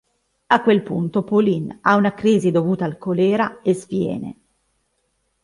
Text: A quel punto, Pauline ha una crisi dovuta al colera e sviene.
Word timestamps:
A 0.47 0.63
quel 0.63 0.81
punto, 0.81 1.21
Pauline 1.23 1.77
ha 1.83 1.93
una 1.95 2.15
crisi 2.15 2.49
dovuta 2.49 2.85
al 2.85 2.97
colera 2.97 3.61
e 3.61 3.75
sviene. 3.75 4.35